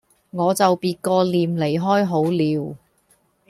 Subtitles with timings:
[0.31, 2.75] 我就別過臉離開好了